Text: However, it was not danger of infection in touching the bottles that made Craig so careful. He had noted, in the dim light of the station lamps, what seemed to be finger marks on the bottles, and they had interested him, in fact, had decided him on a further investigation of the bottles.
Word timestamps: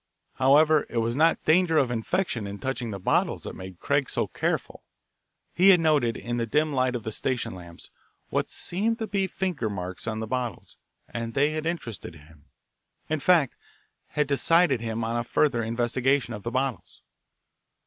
However, 0.37 0.87
it 0.89 0.97
was 0.97 1.15
not 1.15 1.45
danger 1.45 1.77
of 1.77 1.91
infection 1.91 2.47
in 2.47 2.57
touching 2.57 2.89
the 2.89 2.97
bottles 2.97 3.43
that 3.43 3.53
made 3.53 3.79
Craig 3.79 4.09
so 4.09 4.25
careful. 4.25 4.83
He 5.53 5.69
had 5.69 5.79
noted, 5.79 6.17
in 6.17 6.37
the 6.37 6.47
dim 6.47 6.73
light 6.73 6.95
of 6.95 7.03
the 7.03 7.11
station 7.11 7.53
lamps, 7.53 7.91
what 8.29 8.49
seemed 8.49 8.97
to 8.97 9.05
be 9.05 9.27
finger 9.27 9.69
marks 9.69 10.07
on 10.07 10.19
the 10.19 10.25
bottles, 10.25 10.77
and 11.07 11.35
they 11.35 11.51
had 11.51 11.67
interested 11.67 12.15
him, 12.15 12.45
in 13.09 13.19
fact, 13.19 13.55
had 14.07 14.25
decided 14.25 14.81
him 14.81 15.03
on 15.03 15.17
a 15.17 15.23
further 15.23 15.61
investigation 15.61 16.33
of 16.33 16.41
the 16.41 16.49
bottles. 16.49 17.03